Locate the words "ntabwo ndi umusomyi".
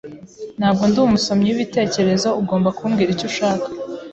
0.59-1.47